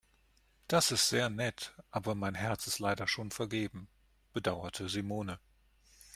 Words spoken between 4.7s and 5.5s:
Simone.